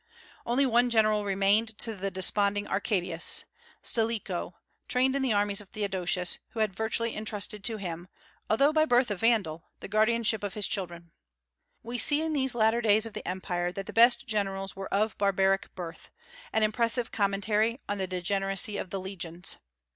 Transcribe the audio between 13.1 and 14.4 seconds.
the Empire that the best